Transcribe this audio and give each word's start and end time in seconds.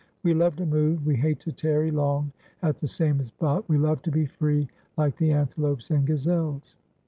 We 0.23 0.33
love 0.33 0.55
to 0.55 0.65
move; 0.65 1.05
we 1.05 1.15
hate 1.15 1.39
to 1.41 1.51
tarry 1.51 1.91
long 1.91 2.31
at 2.63 2.79
the 2.79 2.87
same 2.87 3.23
spot. 3.23 3.69
We 3.69 3.77
love 3.77 4.01
to 4.01 4.09
be 4.11 4.25
free, 4.25 4.67
like 4.97 5.15
the 5.17 5.31
antelopes 5.31 5.91
and 5.91 6.07
gazelles." 6.07 6.75